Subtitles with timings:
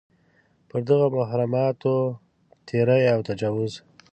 [0.69, 1.95] پر دغو محرماتو
[2.67, 3.73] تېری او تجاوز.